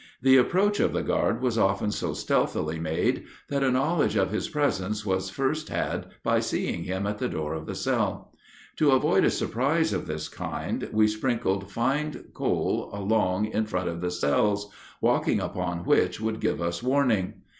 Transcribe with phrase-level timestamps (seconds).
[0.19, 4.49] The approach of the guard was often so stealthily made that a knowledge of his
[4.49, 8.33] presence was first had by seeing him at the door of the cell.
[8.77, 14.01] To avoid a surprise of this kind we sprinkled fine coal along in front of
[14.01, 17.35] the cells, walking upon which would give us warning.